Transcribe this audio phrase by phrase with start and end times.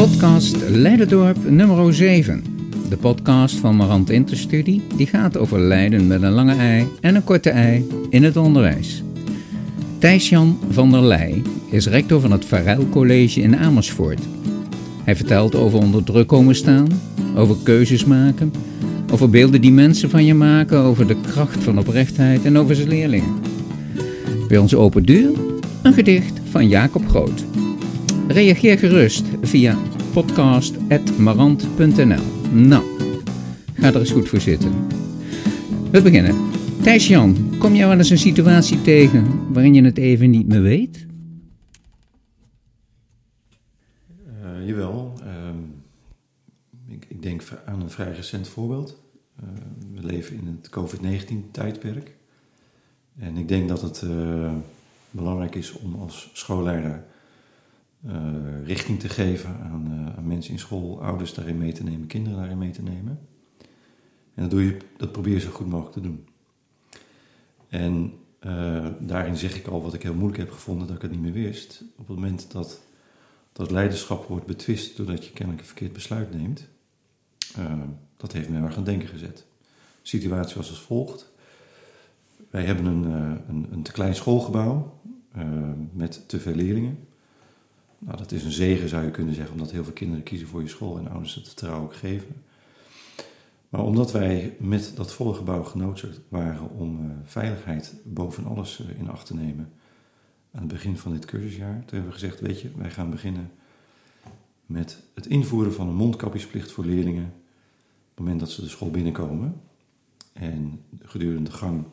[0.00, 2.44] Podcast Leidendorp nummer 7.
[2.88, 7.24] De podcast van Marant Interstudie die gaat over Leiden met een lange ei en een
[7.24, 9.02] korte ei in het onderwijs.
[9.98, 14.20] Thijs-Jan van der Leij is rector van het Varel College in Amersfoort.
[15.04, 16.88] Hij vertelt over onder druk komen staan,
[17.36, 18.52] over keuzes maken,
[19.12, 22.88] over beelden die mensen van je maken, over de kracht van oprechtheid en over zijn
[22.88, 23.34] leerlingen.
[24.48, 25.30] Bij onze open deur
[25.82, 27.44] een gedicht van Jacob Groot.
[28.28, 29.78] Reageer gerust via
[30.12, 32.22] podcast.marant.nl.
[32.52, 32.84] Nou,
[33.74, 34.86] ga er eens goed voor zitten.
[35.90, 36.36] We beginnen.
[36.82, 41.06] Thijs-Jan, kom jij wel eens een situatie tegen waarin je het even niet meer weet?
[44.26, 45.12] Uh, jawel.
[45.22, 45.28] Uh,
[46.86, 49.02] ik, ik, denk aan een vrij recent voorbeeld.
[49.42, 49.48] Uh,
[49.94, 52.16] we leven in het COVID-19-tijdperk.
[53.18, 54.52] En ik denk dat het uh,
[55.10, 57.04] belangrijk is om als schoolleider
[58.64, 62.58] richting te geven aan, aan, mensen in school, ouders daarin mee te nemen, kinderen daarin
[62.58, 63.18] mee te nemen.
[64.34, 66.24] En dat, doe je, dat probeer je zo goed mogelijk te doen.
[67.68, 68.12] En
[68.46, 71.20] uh, daarin zeg ik al wat ik heel moeilijk heb gevonden, dat ik het niet
[71.20, 71.84] meer wist.
[71.96, 72.80] Op het moment dat
[73.52, 76.68] dat leiderschap wordt betwist doordat je kennelijk een verkeerd besluit neemt,
[78.16, 79.36] dat heeft mij erg aan denken gezet.
[80.02, 81.32] De situatie was als volgt.
[82.50, 83.04] Wij hebben een,
[83.48, 85.00] een, een, te klein schoolgebouw
[85.92, 86.98] met te veel leerlingen.
[88.00, 90.62] Nou, dat is een zegen zou je kunnen zeggen, omdat heel veel kinderen kiezen voor
[90.62, 92.42] je school en ouders het vertrouwen ook geven.
[93.68, 98.98] Maar omdat wij met dat volle gebouw genoodzaakt waren om uh, veiligheid boven alles uh,
[98.98, 99.72] in acht te nemen
[100.52, 103.50] aan het begin van dit cursusjaar, toen hebben we gezegd, weet je, wij gaan beginnen
[104.66, 108.90] met het invoeren van een mondkapjesplicht voor leerlingen op het moment dat ze de school
[108.90, 109.60] binnenkomen.
[110.32, 111.84] En gedurende de gang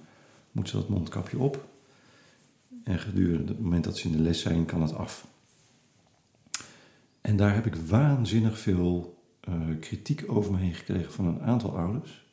[0.51, 1.67] moeten ze dat mondkapje op.
[2.83, 5.27] En gedurende het moment dat ze in de les zijn, kan het af.
[7.27, 11.77] En daar heb ik waanzinnig veel uh, kritiek over me heen gekregen van een aantal
[11.77, 12.25] ouders.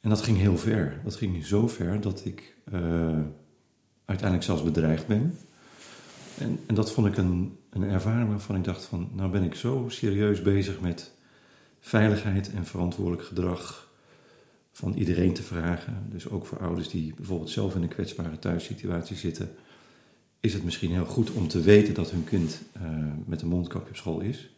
[0.00, 1.00] En dat ging heel ver.
[1.04, 3.18] Dat ging zo ver dat ik uh,
[4.04, 5.38] uiteindelijk zelfs bedreigd ben.
[6.38, 9.54] En, en dat vond ik een, een ervaring waarvan ik dacht van, nou ben ik
[9.54, 11.12] zo serieus bezig met
[11.80, 13.92] veiligheid en verantwoordelijk gedrag
[14.72, 16.06] van iedereen te vragen.
[16.10, 19.54] Dus ook voor ouders die bijvoorbeeld zelf in een kwetsbare thuissituatie zitten.
[20.44, 22.82] Is het misschien heel goed om te weten dat hun kind uh,
[23.26, 24.50] met een mondkapje op school is.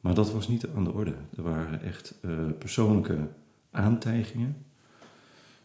[0.00, 1.14] Maar dat was niet aan de orde.
[1.36, 3.28] Er waren echt uh, persoonlijke
[3.70, 4.56] aantijgingen.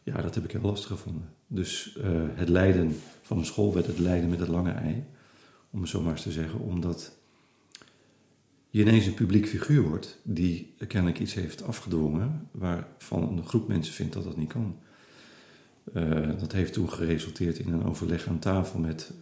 [0.04, 1.30] Ja, dat heb ik heel lastig gevonden.
[1.48, 5.04] Dus uh, het leiden van een school werd het leiden met het lange ei.
[5.70, 6.60] Om het zo maar eens te zeggen.
[6.60, 7.18] Omdat
[8.70, 12.48] je ineens een publiek figuur wordt die kennelijk iets heeft afgedwongen.
[12.52, 14.78] Waarvan een groep mensen vindt dat dat niet kan.
[15.94, 19.14] Uh, dat heeft toen geresulteerd in een overleg aan tafel met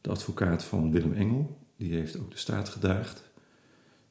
[0.00, 1.58] de advocaat van Willem Engel.
[1.76, 3.24] Die heeft ook de staat gedaagd.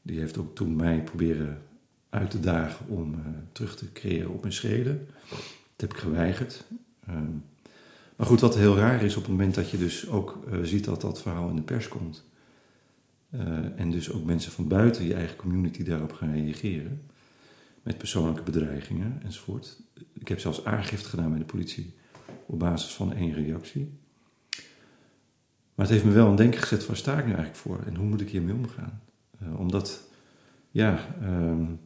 [0.02, 1.62] Die heeft ook toen mij proberen
[2.10, 3.20] uit te dagen om uh,
[3.52, 5.08] terug te creëren op mijn schreden.
[5.30, 6.64] Dat heb ik geweigerd.
[7.10, 7.44] Um,
[8.16, 11.02] maar goed, wat heel raar is op het moment dat je dus ook ziet dat
[11.02, 12.24] dat verhaal in de pers komt.
[13.76, 17.02] En dus ook mensen van buiten je eigen community daarop gaan reageren.
[17.86, 19.82] Met persoonlijke bedreigingen enzovoort.
[20.14, 21.94] Ik heb zelfs aangifte gedaan bij de politie
[22.46, 24.00] op basis van één reactie.
[25.76, 27.84] Maar het heeft me wel aan denken gezet, waar sta ik nu eigenlijk voor?
[27.86, 29.02] En hoe moet ik hiermee omgaan?
[29.44, 30.10] Uh, omdat,
[30.72, 31.80] ja, um, het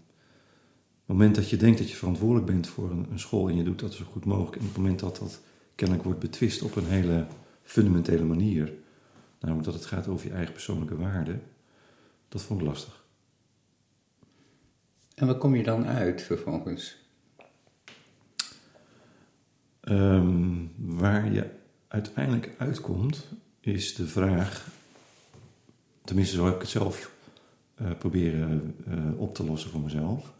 [1.06, 3.80] moment dat je denkt dat je verantwoordelijk bent voor een, een, school en je doet
[3.80, 5.42] dat zo goed mogelijk, en op het moment dat dat
[5.76, 7.26] kennelijk wordt betwist op een hele
[7.64, 8.74] fundamentele manier,
[9.40, 11.40] namelijk dat het gaat over je eigen persoonlijke waarde,
[12.30, 12.99] dat vond ik lastig.
[15.20, 16.98] En waar kom je dan uit vervolgens?
[19.82, 21.50] Um, waar je
[21.88, 23.28] uiteindelijk uitkomt,
[23.60, 24.68] is de vraag,
[26.02, 27.12] tenminste zo heb ik het zelf
[27.82, 30.34] uh, proberen uh, op te lossen voor mezelf.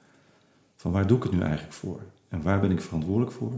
[0.76, 2.02] Van waar doe ik het nu eigenlijk voor?
[2.28, 3.54] En waar ben ik verantwoordelijk voor?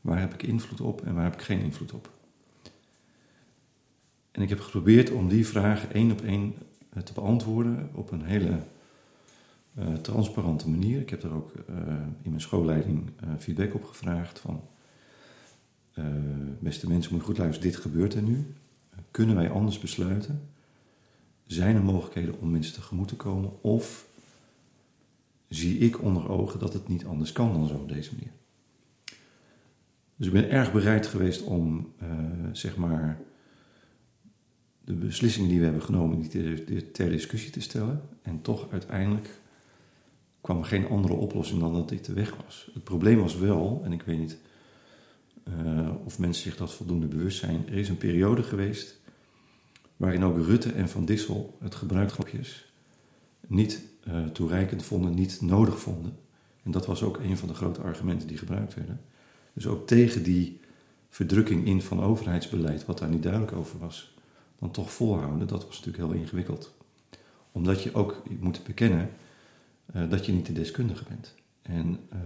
[0.00, 2.10] Waar heb ik invloed op en waar heb ik geen invloed op?
[4.30, 6.54] En ik heb geprobeerd om die vragen één op één
[6.96, 8.58] uh, te beantwoorden op een hele
[10.02, 11.00] transparante manier.
[11.00, 11.52] Ik heb daar ook
[12.22, 14.60] in mijn schoolleiding feedback op gevraagd van...
[16.58, 18.46] beste mensen, moet je goed luisteren, dit gebeurt er nu.
[19.10, 20.48] kunnen wij anders besluiten?
[21.46, 23.62] Zijn er mogelijkheden om mensen tegemoet te komen?
[23.62, 24.06] Of
[25.48, 28.32] zie ik onder ogen dat het niet anders kan dan zo op deze manier?
[30.16, 31.92] Dus ik ben erg bereid geweest om,
[32.52, 33.20] zeg maar,
[34.84, 36.30] de beslissingen die we hebben genomen niet
[36.92, 38.02] ter discussie te stellen.
[38.22, 39.40] En toch uiteindelijk
[40.48, 42.70] kwam er geen andere oplossing dan dat dit de weg was.
[42.74, 44.38] Het probleem was wel, en ik weet niet
[45.48, 49.00] uh, of mensen zich dat voldoende bewust zijn, er is een periode geweest
[49.96, 52.72] waarin ook Rutte en Van Dissel het gebruikgrapjes
[53.46, 56.16] niet uh, toereikend vonden, niet nodig vonden.
[56.62, 59.00] En dat was ook een van de grote argumenten die gebruikt werden.
[59.52, 60.60] Dus ook tegen die
[61.08, 64.14] verdrukking in van overheidsbeleid, wat daar niet duidelijk over was,
[64.58, 66.74] dan toch volhouden, dat was natuurlijk heel ingewikkeld.
[67.52, 69.10] Omdat je ook moet bekennen
[69.94, 71.34] uh, dat je niet de deskundige bent.
[71.62, 72.18] En uh,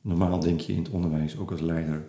[0.00, 2.06] normaal denk je in het onderwijs, ook als leider,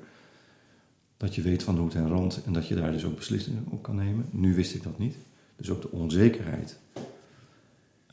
[1.17, 3.83] dat je weet van hoed en rond en dat je daar dus ook beslissingen op
[3.83, 4.25] kan nemen.
[4.31, 5.15] Nu wist ik dat niet.
[5.55, 6.79] Dus ook de onzekerheid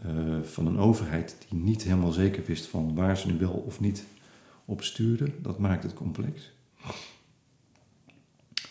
[0.07, 3.81] uh, van een overheid die niet helemaal zeker wist van waar ze nu wel of
[3.81, 4.05] niet
[4.65, 6.53] op stuurde, dat maakt het complex.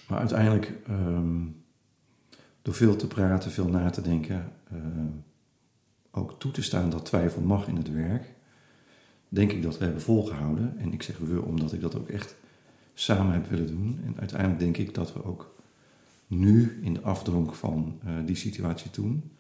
[0.08, 1.64] Maar uiteindelijk, um,
[2.62, 4.80] door veel te praten, veel na te denken, uh,
[6.16, 8.34] ook toe te staan dat twijfel mag in het werk,
[9.30, 10.78] denk ik dat we hebben volgehouden.
[10.78, 12.36] En ik zeg we omdat ik dat ook echt
[12.94, 14.00] samen heb willen doen.
[14.06, 15.56] En uiteindelijk denk ik dat we ook
[16.28, 19.32] nu in de afdronk van uh, die situatie toen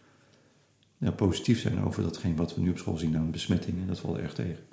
[0.98, 3.88] ja, positief zijn over datgene wat we nu op school zien aan besmettingen.
[3.88, 4.63] Dat valt erg tegen.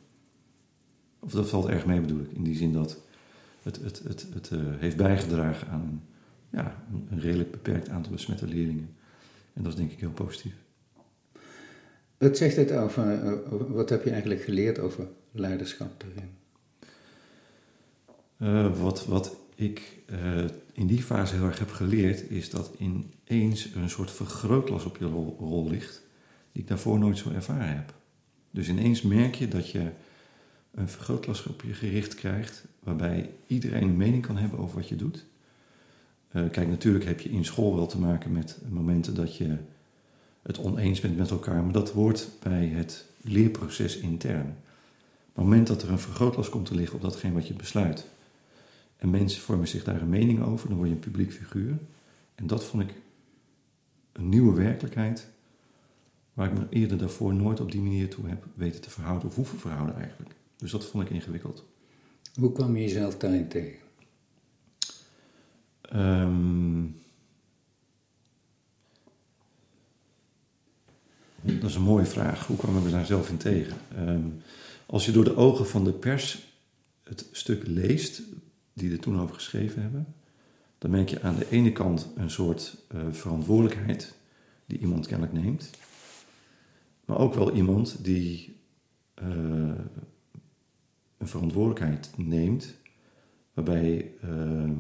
[1.19, 2.33] Of dat valt erg mee bedoel ik.
[2.33, 3.01] In die zin dat
[3.63, 6.03] het, het, het, het uh, heeft bijgedragen aan
[6.51, 8.97] ja, een, redelijk beperkt aantal besmette leerlingen.
[9.53, 10.55] En dat is denk ik heel positief.
[12.23, 13.33] Wat zegt het over, uh,
[13.69, 16.31] wat heb je eigenlijk geleerd over leiderschap erin?
[18.39, 20.03] Uh, wat, wat ik
[20.73, 25.05] in die fase heel erg heb geleerd, is dat ineens een soort vergrootglas op je
[25.39, 26.03] rol, ligt,
[26.53, 27.95] die ik daarvoor nooit zo ervaren heb.
[28.51, 29.91] Dus ineens merk je dat je
[30.75, 34.97] een vergrootglas op je gericht krijgt, waarbij iedereen een mening kan hebben over wat je
[34.97, 35.25] doet.
[36.33, 39.57] Kijk, natuurlijk heb je in school wel te maken met momenten dat je
[40.43, 44.57] het oneens bent met elkaar, maar dat hoort bij het leerproces intern.
[45.29, 48.07] Op het moment dat er een vergrootglas komt te liggen op datgene wat je besluit,
[48.97, 51.79] en mensen vormen zich daar een mening over, dan word je een publiek figuur.
[52.35, 52.95] En dat vond ik
[54.13, 55.29] een nieuwe werkelijkheid,
[56.35, 59.35] waar ik me eerder daarvoor nooit op die manier toe heb weten te verhouden, of
[59.35, 60.35] hoeven verhouden eigenlijk.
[60.57, 61.65] Dus dat vond ik ingewikkeld.
[62.35, 63.79] Hoe kwam je jezelf daarin tegen?
[65.95, 66.72] Um,
[71.73, 72.47] is een mooie vraag.
[72.47, 73.77] Hoe kwam ik daar zelf in tegen?
[73.99, 74.43] Um,
[74.87, 76.57] als je door de ogen van de pers
[77.03, 78.23] het stuk leest,
[78.73, 80.07] die er toen over geschreven hebben,
[80.79, 84.15] dan merk je aan de ene kant een soort uh, verantwoordelijkheid
[84.67, 85.71] die iemand kennelijk neemt,
[87.05, 88.57] maar ook wel iemand die
[89.23, 89.29] uh,
[91.19, 92.75] een verantwoordelijkheid neemt,
[93.55, 94.71] waarbij uh,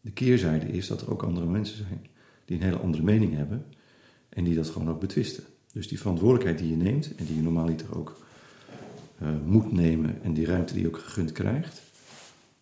[0.00, 2.06] de keerzijde is dat er ook andere mensen zijn
[2.44, 3.66] die een hele andere mening hebben
[4.28, 5.44] en die dat gewoon ook betwisten.
[5.74, 8.24] Dus die verantwoordelijkheid die je neemt en die je normaaliter ook
[9.22, 11.82] uh, moet nemen en die ruimte die je ook gegund krijgt,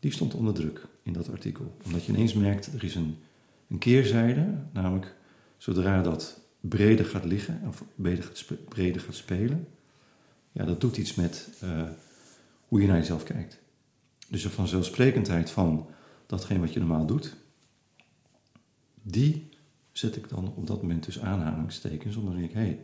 [0.00, 1.76] die stond onder druk in dat artikel.
[1.84, 3.16] Omdat je ineens merkt, er is een,
[3.68, 5.14] een keerzijde, namelijk
[5.56, 9.68] zodra dat breder gaat liggen, of breder gaat, breder gaat spelen,
[10.52, 11.82] ja, dat doet iets met uh,
[12.68, 13.58] hoe je naar jezelf kijkt.
[14.28, 15.86] Dus de vanzelfsprekendheid van
[16.26, 17.36] datgene wat je normaal doet,
[19.02, 19.48] die
[19.92, 22.80] zet ik dan op dat moment tussen aanhalingstekens, omdat ik denk, hé, hey,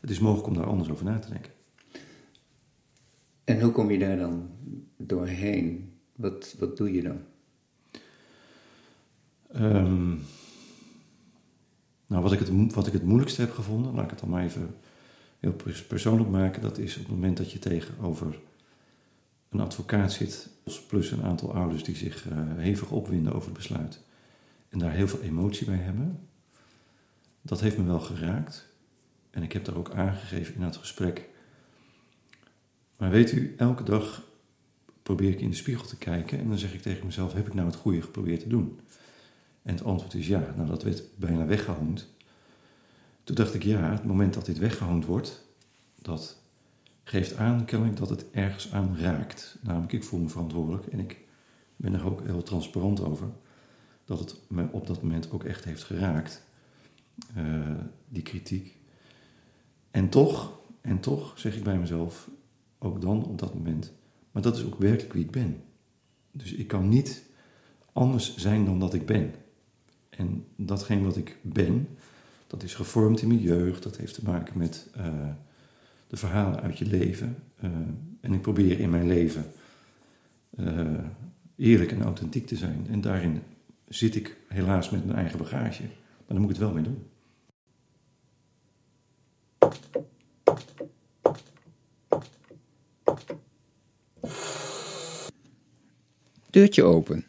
[0.00, 1.52] het is mogelijk om daar anders over na te denken.
[3.44, 4.50] En hoe kom je daar dan
[4.96, 5.92] doorheen?
[6.16, 7.20] Wat, wat doe je dan?
[9.56, 10.20] Um,
[12.06, 14.44] nou, wat ik, het, wat ik het moeilijkste heb gevonden, laat ik het dan maar
[14.44, 14.74] even
[15.40, 15.56] heel
[15.88, 18.40] persoonlijk maken, dat is op het moment dat je tegenover
[19.48, 20.48] een advocaat zit,
[20.88, 24.00] plus een aantal ouders die zich uh, hevig opwinden over het besluit
[24.68, 26.28] en daar heel veel emotie bij hebben.
[27.42, 28.66] Dat heeft me wel geraakt.
[29.30, 31.28] En ik heb daar ook aangegeven in het gesprek.
[32.96, 34.26] Maar weet u, elke dag
[35.02, 37.54] probeer ik in de spiegel te kijken en dan zeg ik tegen mezelf: heb ik
[37.54, 38.80] nou het goede geprobeerd te doen?
[39.62, 40.54] En het antwoord is ja.
[40.56, 42.08] Nou, dat werd bijna weggehoond.
[43.24, 45.46] Toen dacht ik: ja, het moment dat dit weggehoond wordt,
[46.02, 46.42] dat
[47.04, 49.58] geeft aan kennelijk dat het ergens aan raakt.
[49.60, 51.18] Namelijk, ik voel me verantwoordelijk en ik
[51.76, 53.28] ben er ook heel transparant over
[54.04, 56.42] dat het me op dat moment ook echt heeft geraakt,
[57.36, 57.70] uh,
[58.08, 58.77] die kritiek.
[59.90, 62.30] En toch, en toch zeg ik bij mezelf,
[62.78, 63.92] ook dan op dat moment,
[64.30, 65.62] maar dat is ook werkelijk wie ik ben.
[66.32, 67.24] Dus ik kan niet
[67.92, 69.34] anders zijn dan dat ik ben.
[70.10, 71.88] En datgene wat ik ben,
[72.46, 75.04] dat is gevormd in mijn jeugd, dat heeft te maken met uh,
[76.06, 77.36] de verhalen uit je leven.
[77.64, 77.70] Uh,
[78.20, 79.44] en ik probeer in mijn leven
[80.56, 80.98] uh,
[81.56, 82.86] eerlijk en authentiek te zijn.
[82.90, 83.42] En daarin
[83.88, 85.82] zit ik helaas met mijn eigen bagage.
[85.82, 87.02] Maar dan moet ik het wel mee doen.
[96.58, 97.24] Deurtje open.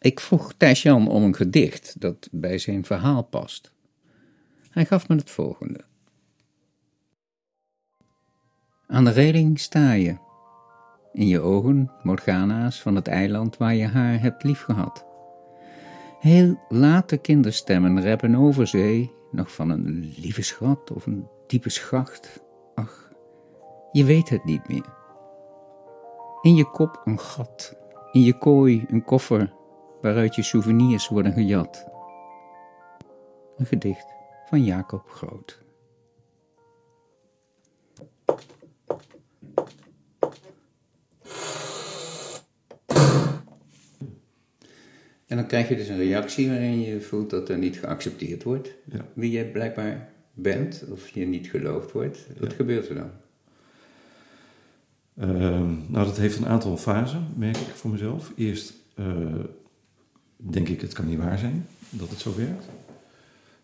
[0.00, 3.72] Ik vroeg Thijs-Jan om een gedicht dat bij zijn verhaal past.
[4.70, 5.84] Hij gaf me het volgende.
[8.86, 10.16] Aan de reling sta je.
[11.12, 15.06] In je ogen Morgana's van het eiland waar je haar hebt liefgehad.
[16.20, 22.42] Heel late kinderstemmen reppen over zee, nog van een lieve schat of een diepe schacht.
[22.74, 23.12] Ach,
[23.92, 25.00] je weet het niet meer.
[26.40, 27.80] In je kop een gat,
[28.12, 29.52] in je kooi een koffer
[30.00, 31.86] waaruit je souvenirs worden gejat.
[33.56, 34.06] Een gedicht
[34.48, 35.60] van Jacob Groot.
[45.26, 48.74] En dan krijg je dus een reactie waarin je voelt dat er niet geaccepteerd wordt
[48.90, 49.06] Ja.
[49.14, 52.26] wie jij blijkbaar bent, of je niet geloofd wordt.
[52.38, 52.56] Wat Ja.
[52.56, 53.10] gebeurt er dan?
[55.16, 58.32] Ehm, nou, dat heeft een aantal fasen, merk ik voor mezelf.
[58.36, 59.06] Eerst eh,
[60.36, 62.68] denk ik, het kan niet waar zijn dat het zo werkt.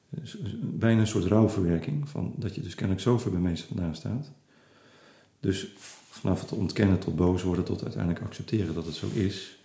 [0.09, 3.69] Dus, dus bijna een soort rouwverwerking, van dat je dus kennelijk zo ver bij mensen
[3.69, 4.31] vandaan staat.
[5.40, 5.69] Dus
[6.11, 9.59] vanaf het ontkennen tot boos worden, tot uiteindelijk accepteren dat het zo is.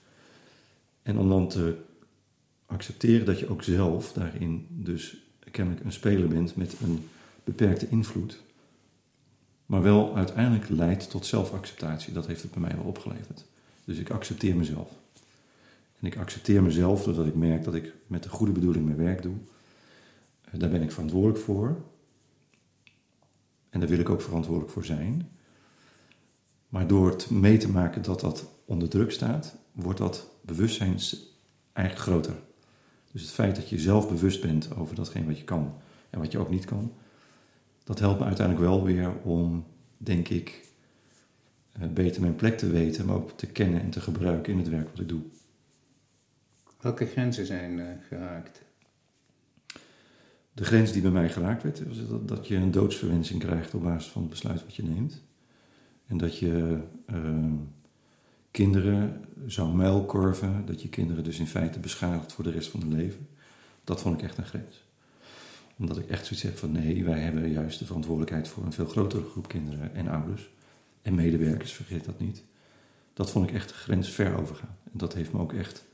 [1.02, 1.75] En om dan te
[2.66, 5.18] accepteren dat je ook zelf daarin dus
[5.52, 7.08] kennelijk een speler bent met een
[7.44, 8.44] beperkte invloed.
[9.65, 12.13] Maar wel uiteindelijk leidt tot zelfacceptatie.
[12.13, 13.46] Dat heeft het bij mij wel opgeleverd.
[13.86, 14.91] Dus ik accepteer mezelf.
[16.00, 19.22] En ik accepteer mezelf doordat ik merk dat ik met de goede bedoeling mijn werk
[19.22, 19.34] doe.
[20.41, 21.77] Eh, Daar ben ik verantwoordelijk voor.
[23.70, 25.29] En daar wil ik ook verantwoordelijk voor zijn.
[26.70, 31.00] Maar door het mee te maken dat dat onder druk staat, wordt dat bewustzijn
[31.74, 32.36] eigenlijk groter.
[33.12, 35.74] Dus het feit dat je zelf bewust bent over datgene wat je kan
[36.10, 36.91] en wat je ook niet kan,
[37.84, 39.66] dat helpt me uiteindelijk wel weer om,
[39.98, 40.68] denk ik,
[41.72, 44.70] eh, beter mijn plek te weten, maar ook te kennen en te gebruiken in het
[44.70, 45.22] werk wat ik doe.
[46.82, 48.62] Welke grenzen zijn eh, geraakt?
[50.54, 53.84] De grens die bij mij geraakt werd, was dat, dat je een doodsverwensing krijgt op
[53.84, 55.24] basis van het besluit wat je neemt.
[56.08, 57.52] En dat je eh,
[58.52, 62.94] kinderen zou muilkorven, dat je kinderen dus in feite beschadigt voor de rest van hun
[62.94, 63.28] leven.
[63.84, 64.83] Dat vond ik echt een grens.
[65.77, 68.86] Omdat ik echt zoiets heb van nee, wij hebben juist de verantwoordelijkheid voor een veel
[68.86, 70.50] grotere groep kinderen en ouders.
[71.01, 72.44] En medewerkers, vergeet dat niet.
[73.13, 74.77] Dat vond ik echt de grens ver overgaan.
[74.84, 75.86] En dat heeft me ook echt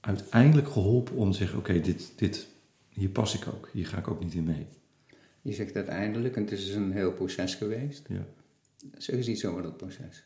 [0.00, 2.48] uiteindelijk geholpen om te zeggen, oké, dit, dit,
[2.88, 3.68] hier pas ik ook.
[3.72, 4.66] Hier ga ik ook niet in mee.
[5.42, 8.06] Je zegt uiteindelijk, en het is dus een heel proces geweest.
[8.08, 8.26] Ja.
[8.96, 10.24] Zeg eens iets over dat proces.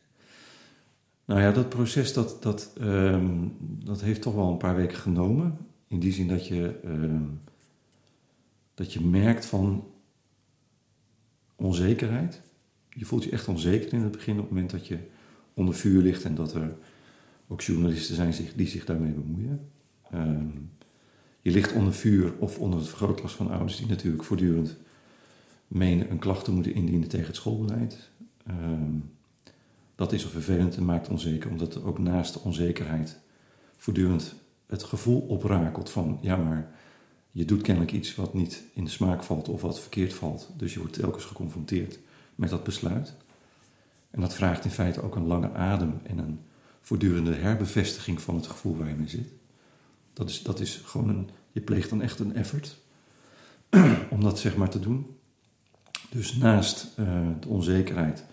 [1.25, 5.57] Nou ja, dat proces dat, dat, ehm, dat heeft toch wel een paar weken genomen.
[5.87, 7.25] In die zin dat je, ehm,
[8.73, 9.87] dat je merkt van
[11.55, 12.41] onzekerheid.
[12.89, 14.97] Je voelt je echt onzeker in het begin op het moment dat je
[15.53, 16.75] onder vuur ligt en dat er
[17.47, 19.69] ook journalisten zijn die zich daarmee bemoeien.
[20.11, 20.47] Ehm,
[21.41, 24.77] je ligt onder vuur of onder het vergrootglas van ouders die natuurlijk voortdurend
[25.67, 28.09] menen een klacht te moeten indienen tegen het schoolbeleid.
[28.45, 28.97] Ehm,
[29.95, 33.19] dat is vervelend en maakt onzeker, omdat er ook naast de onzekerheid
[33.77, 36.71] voortdurend het gevoel oprakelt van, ja maar
[37.35, 40.49] je doet kennelijk iets wat niet in de smaak valt of wat verkeerd valt.
[40.57, 41.99] Dus je wordt telkens geconfronteerd
[42.35, 43.13] met dat besluit.
[44.11, 46.39] En dat vraagt in feite ook een lange adem en een
[46.81, 49.27] voortdurende herbevestiging van het gevoel waar je mee zit.
[50.13, 52.77] Dat is, dat is gewoon een, je pleegt dan echt een effort
[54.09, 55.17] om dat zeg maar te doen.
[56.09, 58.25] Dus naast eh, de onzekerheid,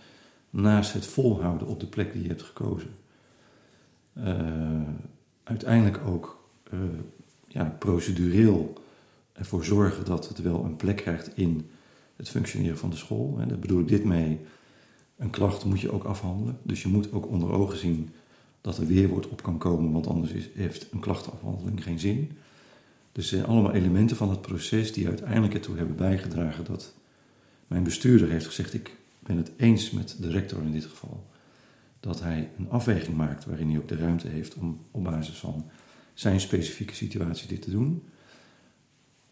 [0.51, 2.91] naast het volhouden op de plek die je hebt gekozen,
[4.13, 4.83] eh,
[5.43, 6.79] uiteindelijk ook eh,
[7.49, 8.83] ja, procedureel
[9.41, 11.71] ervoor zorgen dat het wel een plek krijgt in
[12.17, 13.37] het functioneren van de school.
[13.41, 14.41] En daar bedoel ik dit mee.
[15.17, 16.59] Een klacht moet je ook afhandelen.
[16.63, 18.11] Dus je moet ook onder ogen zien
[18.61, 22.31] dat er weerwoord op kan komen, want anders is, heeft een klachtenafhandeling geen zin.
[23.13, 26.95] Dus zijn allemaal elementen van het proces die uiteindelijk ertoe hebben bijgedragen dat
[27.67, 31.27] mijn bestuurder heeft gezegd: Ik ben het eens met de rector in dit geval.
[32.01, 35.71] Dat hij een afweging maakt waarin hij ook de ruimte heeft om op basis van
[36.15, 38.03] zijn specifieke situatie dit te doen.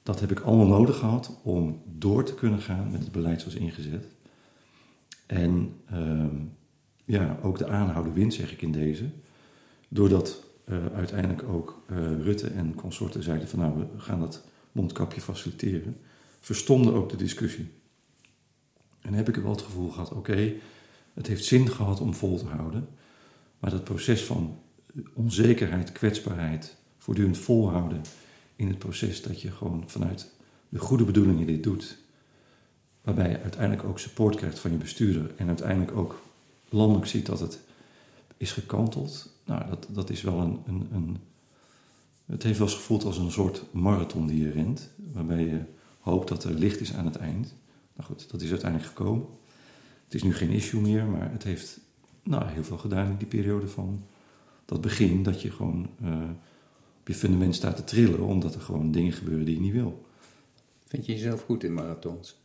[0.08, 3.56] Dat heb ik allemaal nodig gehad om door te kunnen gaan met het beleid zoals
[3.56, 4.06] ingezet.
[5.26, 6.36] En ehm,
[7.04, 9.04] ja, ook de aanhouden wint, zeg ik in deze.
[9.88, 15.20] Doordat eh, uiteindelijk ook eh, Rutte en consorten zeiden van nou, we gaan dat mondkapje
[15.20, 15.96] faciliteren,
[16.40, 17.70] verstomde ook de discussie.
[19.00, 20.52] En heb ik wel het gevoel gehad, oké,
[21.14, 22.88] het heeft zin gehad om vol te houden,
[23.58, 24.58] maar dat proces van
[25.14, 28.02] onzekerheid, kwetsbaarheid, voortdurend volhouden
[28.58, 30.30] in het proces dat je gewoon vanuit
[30.68, 31.98] de goede bedoelingen dit doet,
[33.00, 36.22] waarbij je uiteindelijk ook support krijgt van je bestuurder en uiteindelijk ook
[36.68, 37.60] landelijk ziet dat het
[38.36, 39.32] is gekanteld.
[39.44, 41.16] Nou, dat, dat is wel een, een, een.
[42.26, 45.60] Het heeft wel eens gevoeld als een soort marathon die je rent, waarbij je
[46.00, 47.54] hoop dat er licht is aan het eind.
[47.96, 49.26] Nou goed, dat is uiteindelijk gekomen.
[50.04, 51.80] Het is nu geen issue meer, maar het heeft
[52.22, 54.04] nou, heel veel gedaan in die periode van
[54.64, 55.22] dat begin.
[55.22, 56.47] Dat je gewoon op
[57.08, 60.06] je fundament staat te trillen, omdat er gewoon dingen gebeuren die je niet wil.
[60.86, 62.36] Vind je jezelf goed in marathons?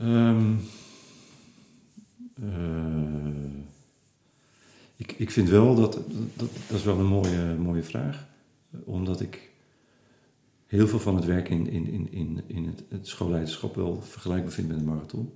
[0.00, 0.60] Um,
[2.40, 3.26] uh,
[4.96, 5.92] ik, ik vind wel dat,
[6.36, 8.26] dat, dat is wel een mooie, mooie vraag.
[8.84, 9.50] Omdat ik
[10.66, 14.52] heel veel van het werk in, in, in, in, in het, het schoolleiderschap wel vergelijkbaar
[14.52, 15.32] vind met een marathon.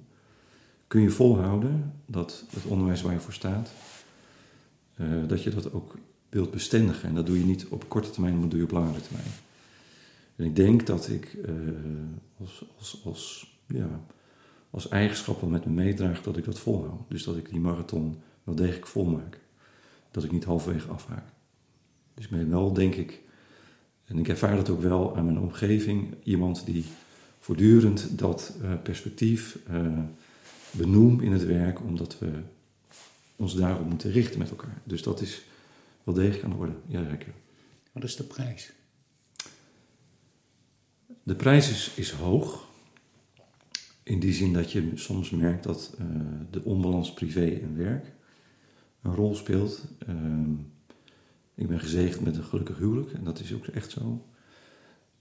[0.87, 3.71] Kun je volhouden dat het onderwijs waar je voor staat,
[4.97, 5.99] uh, dat je dat ook
[6.31, 7.09] wilt bestendigen.
[7.09, 9.31] En dat doe je niet op korte termijn, maar dat doe je op langere termijn.
[10.37, 11.55] En ik denk dat ik uh,
[12.41, 14.01] als, als, als, ja,
[14.71, 17.01] als eigenschap wel met me meedraag dat ik dat volhoud.
[17.09, 19.41] Dus dat ik die marathon wel degelijk volmaak.
[20.11, 21.25] Dat ik niet halverwege afhaak.
[22.15, 23.21] Dus ik wel, denk ik,
[24.05, 26.85] en ik ervaar dat ook wel aan mijn omgeving, iemand die
[27.39, 29.99] voortdurend dat uh, perspectief uh,
[30.71, 32.31] benoemt in het werk, omdat we
[33.37, 34.81] ons daarop moeten richten met elkaar.
[34.85, 35.43] Dus dat is
[36.05, 37.35] wel degelijk aan de orde, ja zeker.
[37.93, 38.73] Wat is de prijs?
[41.23, 42.69] De prijs is, is hoog.
[44.03, 46.07] In die zin dat je soms merkt dat uh,
[46.51, 48.13] de onbalans privé en werk
[49.03, 49.85] een rol speelt.
[50.09, 50.49] Uh,
[51.55, 54.27] ik ben gezegend met een gelukkig huwelijk en dat is ook echt zo.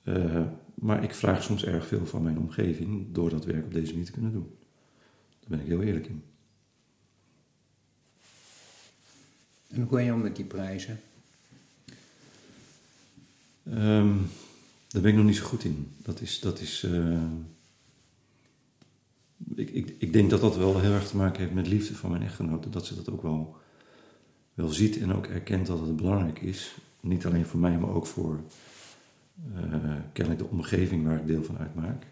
[0.04, 3.92] Uh, maar ik vraag soms erg veel van mijn omgeving door dat werk op deze
[3.92, 4.58] manier te kunnen doen.
[5.40, 6.24] Daar ben ik heel eerlijk in.
[9.70, 11.00] En hoe ga je om met die prijzen?
[13.68, 14.28] Um,
[14.88, 15.92] daar ben ik nog niet zo goed in.
[15.98, 16.40] Dat is.
[16.40, 17.24] Dat is uh,
[19.56, 22.10] ik, ik, ik denk dat dat wel heel erg te maken heeft met liefde van
[22.10, 22.70] mijn echtgenote.
[22.70, 23.56] Dat ze dat ook wel,
[24.54, 26.76] wel ziet en ook erkent dat het belangrijk is.
[27.00, 28.40] Niet alleen voor mij, maar ook voor
[29.56, 32.06] uh, kennelijk de omgeving waar ik deel van uitmaak.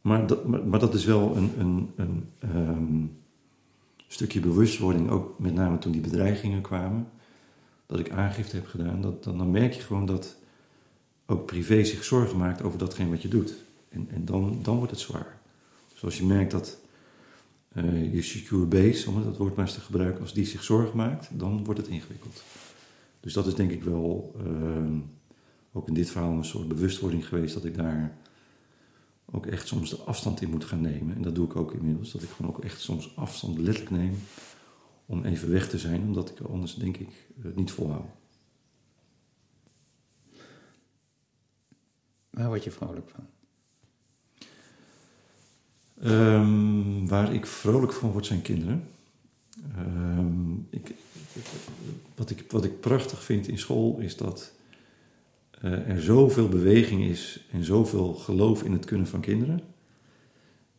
[0.00, 3.16] Maar dat, maar, dat is wel een, een, een um,
[4.08, 7.08] stukje bewustwording, ook met name toen die bedreigingen kwamen,
[7.86, 9.00] dat ik aangifte heb gedaan.
[9.00, 10.36] Dat, dan, merk je gewoon dat
[11.26, 13.54] ook privé zich zorgen maakt over datgene wat je doet.
[13.88, 15.38] En, en dan, dan wordt het zwaar.
[15.92, 16.78] Dus als je merkt dat
[17.72, 20.96] uh, je secure base, om dat woord maar eens te gebruiken, als die zich zorgen
[20.96, 22.42] maakt, dan wordt het ingewikkeld.
[23.20, 24.98] Dus dat is denk ik wel uh,
[25.72, 28.16] ook in dit verhaal een soort bewustwording geweest dat ik daar
[29.30, 31.16] ook echt soms de afstand in moet gaan nemen.
[31.16, 34.18] En dat doe ik ook inmiddels, dat ik gewoon ook echt soms afstand letterlijk neem
[35.06, 37.08] om even weg te zijn, omdat ik anders denk ik
[37.42, 38.10] het niet volhoud.
[42.30, 43.26] Waar word je vrolijk van?
[46.04, 48.88] Um, waar ik vrolijk van word zijn kinderen.
[49.78, 50.94] Um, ik,
[52.14, 54.52] wat, ik, wat ik prachtig vind in school is dat
[55.60, 59.60] er zoveel beweging is en zoveel geloof in het kunnen van kinderen.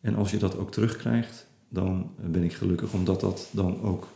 [0.00, 4.08] En als je dat ook terugkrijgt, dan ben ik gelukkig omdat dat dan ook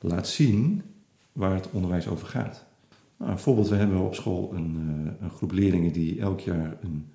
[0.00, 0.82] laat zien
[1.32, 2.66] waar het onderwijs over gaat.
[3.16, 7.06] Nou, bijvoorbeeld, we hebben op school een, uh, een, groep leerlingen die elk jaar een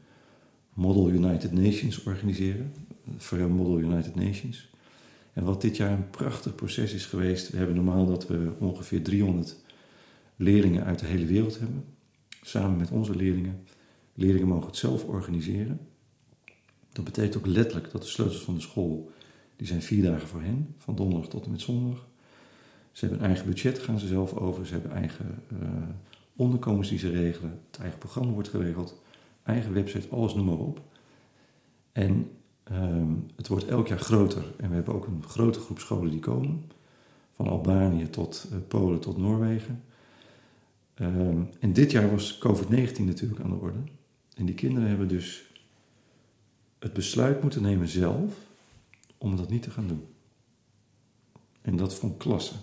[0.73, 2.73] Model United Nations organiseren.
[3.17, 4.69] Voor Model United Nations.
[5.33, 7.49] En wat dit jaar een prachtig proces is geweest.
[7.49, 9.57] We hebben normaal dat we ongeveer 300
[10.35, 11.83] leerlingen uit de hele wereld hebben.
[12.45, 13.63] Samen met onze leerlingen.
[14.13, 15.79] Leerlingen mogen het zelf organiseren.
[16.91, 19.11] Dat betekent ook letterlijk dat de sleutels van de school,
[19.55, 22.07] die zijn vier dagen voor hen, van donderdag tot en met zondag.
[22.91, 24.65] Ze hebben een eigen budget, gaan ze zelf over.
[24.65, 25.59] Ze hebben eigen uh,
[26.35, 27.59] onderkomens die ze regelen.
[27.71, 29.01] Het eigen programma wordt geregeld.
[29.43, 30.81] Eigen website, alles noem maar op.
[31.91, 32.31] En
[32.71, 34.43] um, het wordt elk jaar groter.
[34.57, 36.63] En we hebben ook een grote groep scholen die komen.
[37.31, 39.83] Van Albanië tot uh, Polen tot Noorwegen.
[41.01, 43.79] Um, en dit jaar was COVID-19 natuurlijk aan de orde.
[44.35, 45.51] En die kinderen hebben dus
[46.79, 48.33] het besluit moeten nemen zelf
[49.17, 50.05] om dat niet te gaan doen.
[51.61, 52.53] En dat vond klasse.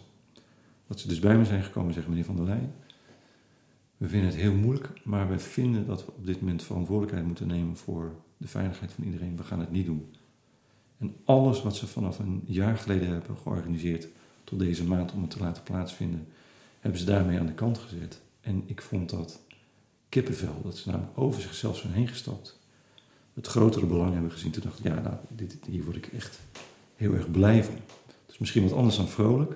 [0.86, 2.74] Dat ze dus bij me zijn gekomen, zegt meneer Van der Leyen.
[3.96, 7.46] We vinden het heel moeilijk, maar we vinden dat we op dit moment verantwoordelijkheid moeten
[7.46, 9.36] nemen voor de veiligheid van iedereen.
[9.36, 10.14] We gaan het niet doen.
[10.98, 14.08] En alles wat ze vanaf een jaar geleden hebben georganiseerd
[14.44, 16.26] tot deze maand om het te laten plaatsvinden,
[16.80, 18.20] hebben ze daarmee aan de kant gezet.
[18.40, 19.40] En ik vond dat
[20.08, 22.58] kippenvel, dat ze namelijk over zichzelf zijn heen gestapt.
[23.34, 24.50] Het grotere belang hebben gezien.
[24.50, 26.38] Toen dacht ik, ja, nou, dit, hier word ik echt
[26.96, 27.74] heel erg blij van.
[27.74, 29.54] Het is misschien wat anders dan vrolijk.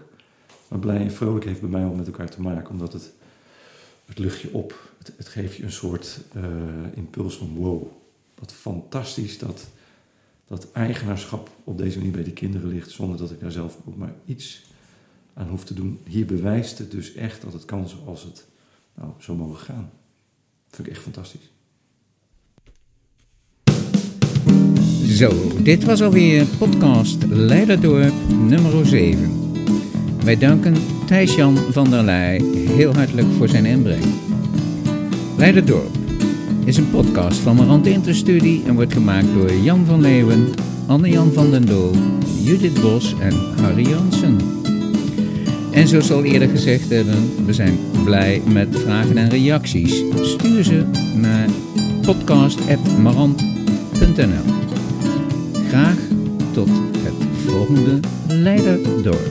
[0.68, 3.12] Maar blij en vrolijk heeft bij mij wel met elkaar te maken, omdat het,
[4.04, 6.44] het luchtje op, het, geeft je een soort uh,
[6.94, 7.86] impuls van wow,
[8.34, 9.68] wat fantastisch dat
[10.46, 13.96] dat eigenaarschap op deze manier bij die kinderen ligt, zonder dat ik daar zelf ook
[13.96, 14.62] maar iets
[15.34, 15.98] aan hoeft te doen.
[16.06, 18.46] Hier bewijst het dus echt dat het kan zoals het
[18.94, 19.90] nou, zo mogen gaan.
[20.66, 21.52] Dat vind ik echt fantastisch.
[25.16, 29.52] Zo, dit was alweer podcast Leiderdorp nummer 7.
[30.24, 30.74] Wij danken
[31.06, 34.04] Thijsjan van der Leij heel hartelijk voor zijn inbreng.
[35.36, 35.96] Leiderdorp
[36.64, 40.48] is een podcast van Marant Interstudie en wordt gemaakt door Jan van Leeuwen,
[40.86, 41.92] Anne-Jan van den Doel,
[42.42, 44.63] Judith Bos en Harry Jansen.
[45.74, 50.02] En zoals al eerder gezegd hebben, we zijn blij met vragen en reacties.
[50.22, 50.84] Stuur ze
[51.16, 51.48] naar
[52.02, 54.52] podcast.marant.nl
[55.68, 55.98] Graag
[56.52, 57.14] tot het
[57.46, 59.30] volgende Leiderdorp.